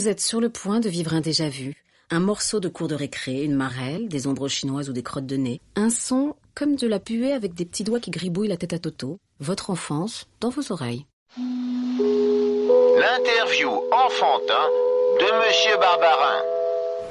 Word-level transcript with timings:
Vous 0.00 0.08
êtes 0.08 0.22
sur 0.22 0.40
le 0.40 0.48
point 0.48 0.80
de 0.80 0.88
vivre 0.88 1.12
un 1.12 1.20
déjà-vu. 1.20 1.74
Un 2.08 2.20
morceau 2.20 2.58
de 2.58 2.70
cours 2.70 2.88
de 2.88 2.94
récré, 2.94 3.44
une 3.44 3.54
marelle, 3.54 4.08
des 4.08 4.26
ombres 4.26 4.48
chinoises 4.48 4.88
ou 4.88 4.94
des 4.94 5.02
crottes 5.02 5.26
de 5.26 5.36
nez. 5.36 5.60
Un 5.76 5.90
son 5.90 6.36
comme 6.54 6.74
de 6.76 6.86
la 6.86 6.98
puée 6.98 7.34
avec 7.34 7.52
des 7.52 7.66
petits 7.66 7.84
doigts 7.84 8.00
qui 8.00 8.10
gribouillent 8.10 8.48
la 8.48 8.56
tête 8.56 8.72
à 8.72 8.78
Toto. 8.78 9.18
Votre 9.40 9.68
enfance 9.68 10.26
dans 10.40 10.48
vos 10.48 10.72
oreilles. 10.72 11.04
L'interview 12.96 13.68
enfantin 13.92 14.68
de 15.20 15.46
Monsieur 15.46 15.76
Barbarin. 15.78 16.40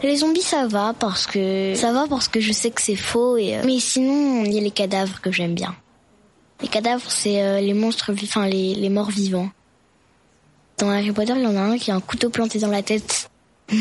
Les 0.02 0.16
zombies 0.16 0.42
ça 0.42 0.66
va 0.66 0.96
parce 0.98 1.28
que 1.28 1.76
ça 1.76 1.94
va 1.94 2.08
parce 2.10 2.28
que 2.28 2.40
je 2.40 2.52
sais 2.52 2.72
que 2.72 2.82
c'est 2.82 2.96
faux 2.96 3.38
et 3.38 3.58
euh, 3.58 3.62
mais 3.66 3.80
sinon 3.80 4.46
il 4.46 4.54
y 4.54 4.58
a 4.58 4.62
les 4.62 4.72
cadavres 4.72 5.22
que 5.22 5.32
j'aime 5.32 5.54
bien. 5.54 5.76
Les 6.60 6.68
cadavres 6.68 7.12
c'est 7.12 7.44
euh, 7.44 7.62
les 7.62 7.76
monstres 7.76 8.14
enfin 8.24 8.48
les, 8.48 8.74
les 8.74 8.90
morts 8.90 9.12
vivants. 9.12 9.52
Dans 10.80 10.90
Harry 10.90 11.12
Potter, 11.12 11.34
il 11.36 11.44
y 11.44 11.48
en 11.48 11.58
a 11.58 11.62
un 11.62 11.78
qui 11.78 11.92
a 11.92 11.96
un 11.96 12.00
couteau 12.00 12.30
planté 12.30 12.58
dans 12.58 12.70
la 12.70 12.82
tête. 12.82 13.30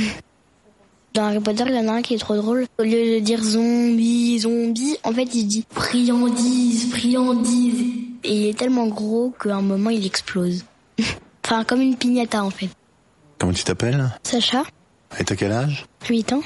Dans 1.14 1.24
Harry 1.24 1.40
Potter, 1.40 1.64
il 1.66 1.74
y 1.74 1.78
en 1.78 1.88
a 1.88 1.92
un 1.92 2.02
qui 2.02 2.14
est 2.14 2.18
trop 2.18 2.36
drôle. 2.36 2.66
Au 2.78 2.82
lieu 2.82 3.14
de 3.14 3.18
dire 3.20 3.42
zombie, 3.42 4.38
zombie, 4.40 4.96
en 5.04 5.12
fait, 5.12 5.34
il 5.34 5.46
dit 5.46 5.64
friandise, 5.70 6.90
friandise. 6.90 7.94
Et 8.24 8.36
il 8.36 8.46
est 8.48 8.58
tellement 8.58 8.88
gros 8.88 9.32
qu'à 9.42 9.56
un 9.56 9.62
moment, 9.62 9.90
il 9.90 10.04
explose. 10.04 10.64
enfin, 11.44 11.64
comme 11.64 11.80
une 11.80 11.96
piñata, 11.96 12.44
en 12.44 12.50
fait. 12.50 12.68
Comment 13.38 13.52
tu 13.52 13.64
t'appelles? 13.64 14.10
Sacha, 14.22 14.64
Et 15.18 15.24
t'as 15.24 15.36
quel 15.36 15.52
âge? 15.52 15.86
8 16.08 16.32
ans. 16.34 16.42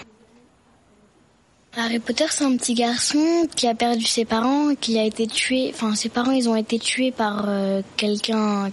Harry 1.76 1.98
Potter, 1.98 2.26
c'est 2.28 2.44
un 2.44 2.56
petit 2.56 2.74
garçon 2.74 3.48
qui 3.56 3.66
a 3.66 3.74
perdu 3.74 4.04
ses 4.04 4.26
parents, 4.26 4.74
qui 4.74 4.98
a 4.98 5.04
été 5.04 5.26
tué. 5.26 5.70
Enfin, 5.74 5.94
ses 5.94 6.10
parents, 6.10 6.32
ils 6.32 6.48
ont 6.48 6.56
été 6.56 6.78
tués 6.78 7.10
par 7.10 7.46
euh, 7.48 7.80
quelqu'un 7.96 8.70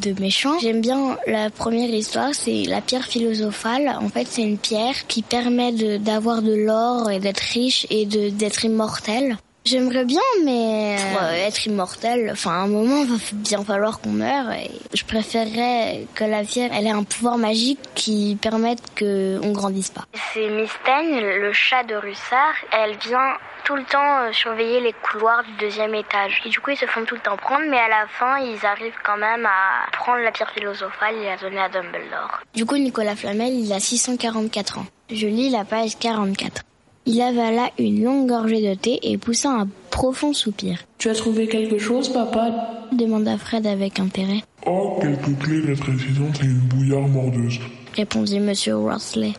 de 0.00 0.20
méchant. 0.20 0.58
J'aime 0.60 0.80
bien 0.80 1.16
la 1.26 1.50
première 1.50 1.90
histoire, 1.90 2.34
c'est 2.34 2.64
la 2.64 2.80
pierre 2.80 3.04
philosophale. 3.04 3.96
En 4.00 4.08
fait, 4.08 4.26
c'est 4.28 4.42
une 4.42 4.58
pierre 4.58 5.06
qui 5.06 5.22
permet 5.22 5.72
d'avoir 5.98 6.42
de, 6.42 6.54
l'or 6.54 7.10
et 7.10 7.20
d'être 7.20 7.40
riche 7.40 7.86
et 7.90 8.06
d'être 8.06 8.64
immortel. 8.64 9.36
J'aimerais 9.66 10.06
bien, 10.06 10.22
mais 10.44 10.96
pour 11.12 11.22
euh, 11.22 11.46
être 11.46 11.66
immortel, 11.66 12.30
enfin, 12.32 12.50
à 12.50 12.54
un 12.62 12.66
moment, 12.66 13.02
il 13.02 13.10
va 13.10 13.16
bien 13.34 13.62
falloir 13.62 14.00
qu'on 14.00 14.10
meure. 14.10 14.50
Et 14.52 14.70
je 14.94 15.04
préférerais 15.04 16.06
que 16.14 16.24
la 16.24 16.44
pierre, 16.44 16.70
elle 16.72 16.86
ait 16.86 16.90
un 16.90 17.02
pouvoir 17.02 17.36
magique 17.36 17.78
qui 17.94 18.38
permette 18.40 18.80
qu'on 18.98 19.52
grandisse 19.52 19.90
pas. 19.90 20.06
C'est 20.32 20.48
Miss 20.48 20.70
Teigne, 20.84 21.20
le 21.20 21.52
chat 21.52 21.84
de 21.84 21.94
Russard. 21.94 22.54
Elle 22.72 22.96
vient 23.06 23.36
tout 23.64 23.76
le 23.76 23.84
temps 23.84 24.22
euh, 24.22 24.32
surveiller 24.32 24.80
les 24.80 24.92
couloirs 24.92 25.42
du 25.44 25.52
deuxième 25.58 25.94
étage. 25.94 26.42
Et 26.44 26.48
du 26.48 26.60
coup, 26.60 26.70
ils 26.70 26.76
se 26.76 26.86
font 26.86 27.04
tout 27.04 27.14
le 27.14 27.20
temps 27.20 27.36
prendre, 27.36 27.64
mais 27.70 27.78
à 27.78 27.88
la 27.88 28.06
fin, 28.08 28.38
ils 28.38 28.64
arrivent 28.64 28.98
quand 29.04 29.16
même 29.16 29.46
à 29.46 29.90
prendre 29.92 30.20
la 30.22 30.32
pierre 30.32 30.50
philosophale 30.50 31.14
et 31.16 31.24
la 31.26 31.36
donner 31.36 31.60
à 31.60 31.68
Dumbledore. 31.68 32.40
Du 32.54 32.64
coup, 32.66 32.76
Nicolas 32.76 33.16
Flamel, 33.16 33.52
il 33.54 33.72
a 33.72 33.80
644 33.80 34.78
ans. 34.78 34.86
Je 35.10 35.26
lis 35.26 35.50
la 35.50 35.64
page 35.64 35.98
44. 35.98 36.62
Il 37.06 37.20
avala 37.22 37.70
une 37.78 38.04
longue 38.04 38.28
gorgée 38.28 38.68
de 38.68 38.74
thé 38.74 39.00
et 39.02 39.16
poussa 39.18 39.48
un 39.48 39.68
profond 39.90 40.32
soupir. 40.32 40.78
Tu 40.98 41.08
as 41.08 41.14
trouvé 41.14 41.48
quelque 41.48 41.78
chose, 41.78 42.12
papa? 42.12 42.50
Demanda 42.92 43.38
Fred 43.38 43.66
avec 43.66 43.98
intérêt. 43.98 44.42
Oh, 44.66 44.98
quelques 45.00 45.38
clés, 45.38 45.72
étudiantes 45.72 46.40
et 46.42 46.46
une 46.46 46.58
bouillarde 46.58 47.10
mordeuse. 47.10 47.58
répondit 47.96 48.40
Monsieur 48.40 48.74
Worsley 48.74 49.32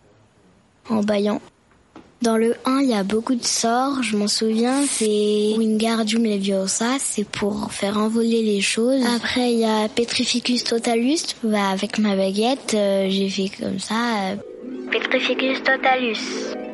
en 0.89 1.02
bâillant. 1.03 1.42
Dans 2.22 2.38
le 2.38 2.55
1, 2.66 2.81
il 2.81 2.89
y 2.89 2.94
a 2.94 3.03
beaucoup 3.03 3.33
de 3.33 3.44
sorts, 3.44 4.03
je 4.03 4.16
m'en 4.16 4.27
souviens, 4.27 4.86
c'est 4.86 5.55
Wingardium 5.58 6.23
Leviosa, 6.23 6.97
c'est 7.00 7.27
pour 7.27 7.72
faire 7.73 7.97
envoler 7.97 8.44
les 8.44 8.61
choses. 8.61 9.02
Après, 9.16 9.52
il 9.52 9.59
y 9.59 9.66
a 9.66 9.89
Petrificus 9.89 10.64
Totalus, 10.64 11.17
bah, 11.44 11.69
avec 11.72 11.97
ma 11.97 12.16
baguette, 12.16 12.75
euh, 12.75 13.08
j'ai 13.09 13.27
fait 13.27 13.49
comme 13.59 13.80
ça. 13.80 13.95
euh, 13.95 14.36
Petrificus 14.92 15.64
Totalus. 15.64 16.17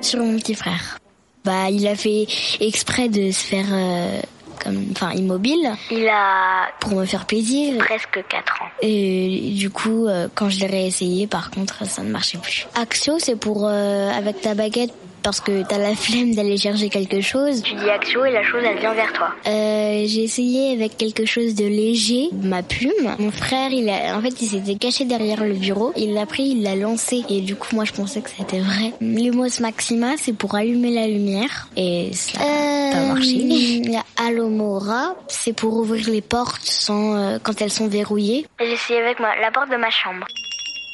Sur 0.02 0.20
mon 0.20 0.38
petit 0.38 0.54
frère. 0.56 1.00
Bah, 1.46 1.70
il 1.72 1.88
a 1.88 1.96
fait 1.96 2.28
exprès 2.60 3.08
de 3.08 3.32
se 3.32 3.40
faire... 3.46 3.68
euh, 3.72 4.20
comme, 4.62 4.86
enfin, 4.92 5.12
immobile. 5.14 5.70
Il 5.92 6.08
a, 6.10 6.68
pour 6.82 6.92
me 6.96 7.06
faire 7.06 7.26
plaisir, 7.26 7.78
presque 7.78 8.20
4 8.28 8.62
ans. 8.62 8.66
Et 8.82 9.52
du 9.56 9.70
coup, 9.70 10.08
euh, 10.08 10.28
quand 10.36 10.50
je 10.50 10.60
l'ai 10.60 10.66
réessayé, 10.66 11.28
par 11.28 11.52
contre, 11.52 11.86
ça 11.88 12.02
ne 12.02 12.10
marchait 12.10 12.40
plus. 12.40 12.68
Axio, 12.76 13.18
c'est 13.20 13.36
pour, 13.36 13.66
euh, 13.68 14.10
avec 14.12 14.42
ta 14.42 14.56
baguette, 14.56 14.92
parce 15.24 15.40
que 15.40 15.64
t'as 15.68 15.78
la 15.78 15.96
flemme 15.96 16.36
d'aller 16.36 16.58
chercher 16.58 16.90
quelque 16.90 17.22
chose. 17.22 17.62
Tu 17.64 17.76
dis 17.76 17.90
Axio 17.90 18.26
et 18.26 18.32
la 18.32 18.44
chose, 18.44 18.62
elle 18.64 18.80
vient 18.80 18.94
vers 18.94 19.12
toi. 19.14 19.30
Euh, 19.46 20.04
j'ai 20.06 20.24
essayé 20.24 20.74
avec 20.74 20.98
quelque 20.98 21.26
chose 21.26 21.56
de 21.56 21.66
léger, 21.66 22.30
ma 22.42 22.64
plume. 22.64 23.16
Mon 23.20 23.32
frère, 23.32 23.72
il 23.72 23.90
a, 23.90 24.18
en 24.18 24.22
fait, 24.22 24.42
il 24.42 24.48
s'était 24.48 24.76
caché 24.76 25.06
derrière 25.06 25.44
le 25.44 25.54
bureau. 25.54 25.94
Il 25.96 26.14
l'a 26.14 26.26
pris, 26.26 26.44
il 26.50 26.64
l'a 26.64 26.76
lancé. 26.76 27.24
Et 27.30 27.42
du 27.42 27.56
coup, 27.56 27.76
moi, 27.76 27.86
je 27.86 27.94
pensais 27.94 28.22
que 28.22 28.30
c'était 28.30 28.60
vrai. 28.60 28.94
Lumos 29.02 29.60
Maxima, 29.60 30.18
c'est 30.18 30.34
pour 30.34 30.56
allumer 30.56 30.92
la 30.94 31.08
lumière. 31.08 31.68
Et 31.76 32.12
ça 32.14 32.40
n'a 32.40 32.94
pas 32.94 33.14
marché. 33.14 33.30
Il 33.30 33.92
y 33.92 33.96
a 33.96 34.04
Alomora, 34.26 35.16
c'est 35.28 35.54
pour 35.54 35.74
ouvrir 35.76 36.10
les 36.10 36.22
portes 36.22 36.64
sans, 36.64 37.16
euh, 37.16 37.38
quand 37.42 37.62
elles 37.62 37.72
sont 37.72 37.88
verrouillées. 37.88 38.46
J'ai 38.60 38.72
essayé 38.72 39.00
avec 39.00 39.20
moi, 39.20 39.30
la 39.42 39.52
porte 39.52 39.70
de 39.70 39.78
ma 39.78 39.90
chambre. 39.90 40.26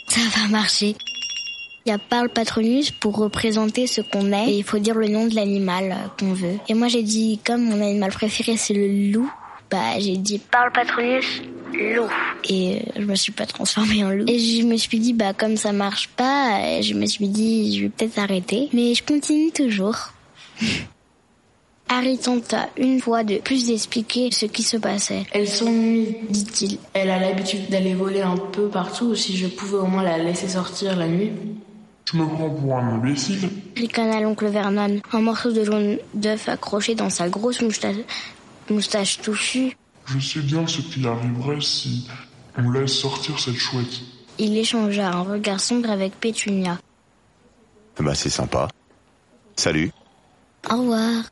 Ça 0.07 0.21
va 0.35 0.47
marcher. 0.47 0.95
Il 1.85 1.89
y 1.89 1.91
a 1.91 1.97
Parle 1.97 2.29
Patronus 2.29 2.91
pour 2.91 3.17
représenter 3.17 3.87
ce 3.87 3.99
qu'on 3.99 4.31
est 4.31 4.51
et 4.51 4.57
il 4.57 4.63
faut 4.63 4.79
dire 4.79 4.95
le 4.95 5.09
nom 5.09 5.27
de 5.27 5.35
l'animal 5.35 5.91
euh, 5.91 6.07
qu'on 6.17 6.33
veut. 6.33 6.57
Et 6.69 6.73
moi 6.73 6.87
j'ai 6.87 7.03
dit 7.03 7.39
comme 7.45 7.61
mon 7.63 7.81
animal 7.81 8.09
préféré 8.11 8.55
c'est 8.55 8.73
le 8.73 8.87
loup, 9.11 9.29
bah 9.69 9.99
j'ai 9.99 10.15
dit 10.15 10.39
Parle 10.39 10.71
Patronus 10.71 11.25
loup 11.73 12.07
et 12.47 12.77
euh, 12.77 12.79
je 12.97 13.01
me 13.01 13.15
suis 13.15 13.33
pas 13.33 13.45
transformée 13.45 14.03
en 14.05 14.11
loup. 14.11 14.23
Et 14.29 14.39
je 14.39 14.63
me 14.63 14.77
suis 14.77 14.97
dit 14.99 15.11
bah 15.11 15.33
comme 15.33 15.57
ça 15.57 15.73
marche 15.73 16.07
pas, 16.09 16.59
euh, 16.61 16.81
je 16.81 16.93
me 16.93 17.05
suis 17.05 17.27
dit 17.27 17.77
je 17.77 17.83
vais 17.83 17.89
peut-être 17.89 18.17
arrêter, 18.17 18.69
mais 18.71 18.93
je 18.95 19.03
continue 19.03 19.51
toujours. 19.51 19.97
Harry 21.89 22.17
tenta 22.17 22.69
une 22.77 23.01
fois 23.01 23.23
de 23.23 23.37
plus 23.37 23.67
d'expliquer 23.67 24.31
ce 24.31 24.45
qui 24.45 24.63
se 24.63 24.77
passait, 24.77 25.25
Elles 25.31 25.49
sont 25.49 25.69
nues. 25.69 26.15
dit-il. 26.29 26.77
Elle 26.93 27.09
a 27.11 27.19
l'habitude 27.19 27.69
d'aller 27.69 27.93
voler 27.93 28.21
un 28.21 28.37
peu 28.37 28.67
partout. 28.69 29.13
Si 29.15 29.35
je 29.37 29.47
pouvais 29.47 29.77
au 29.77 29.85
moins 29.85 30.01
la 30.01 30.17
laisser 30.17 30.47
sortir 30.47 30.95
la 30.95 31.07
nuit. 31.07 31.31
Tu 32.05 32.17
me 32.17 32.25
prends 32.27 32.49
pour 32.49 32.77
un 32.77 32.95
imbécile 32.95 33.49
ricana 33.75 34.19
l'oncle 34.19 34.47
Vernon, 34.47 34.99
un 35.11 35.21
morceau 35.21 35.51
de 35.51 35.63
jaune 35.63 35.97
d'œuf 36.13 36.49
accroché 36.49 36.95
dans 36.95 37.09
sa 37.09 37.29
grosse 37.29 37.61
moustache, 37.61 37.95
moustache 38.69 39.21
touffue. 39.21 39.77
Je 40.05 40.19
sais 40.19 40.41
bien 40.41 40.67
ce 40.67 40.81
qui 40.81 41.07
arriverait 41.07 41.61
si 41.61 42.07
on 42.57 42.71
laisse 42.71 42.93
sortir 42.93 43.39
cette 43.39 43.55
chouette. 43.55 44.01
Il 44.37 44.57
échangea 44.57 45.09
un 45.09 45.21
regard 45.21 45.59
sombre 45.59 45.89
avec 45.89 46.19
Pétunia. 46.19 46.77
Bah 47.99 48.15
c'est 48.15 48.29
sympa. 48.29 48.67
Salut. 49.55 49.91
Au 50.69 50.77
revoir. 50.77 51.23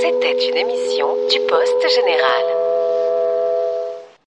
C'était 0.00 0.48
une 0.48 0.56
émission 0.56 1.06
du 1.30 1.38
Poste 1.48 1.94
Général. 1.94 2.57